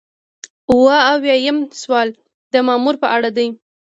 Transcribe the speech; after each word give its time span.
اووه 0.71 0.97
اویایم 1.13 1.57
سوال 1.81 2.07
د 2.53 2.55
مامور 2.67 2.95
په 3.03 3.07
اړه 3.15 3.29
دی. 3.37 3.47